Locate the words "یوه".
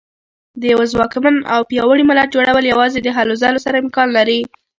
0.73-0.85